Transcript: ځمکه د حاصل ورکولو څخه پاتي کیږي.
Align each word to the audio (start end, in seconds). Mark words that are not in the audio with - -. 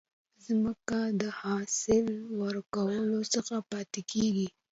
ځمکه 0.45 0.99
د 1.21 1.23
حاصل 1.39 2.05
ورکولو 2.41 3.19
څخه 3.33 3.55
پاتي 3.69 4.01
کیږي. 4.11 4.47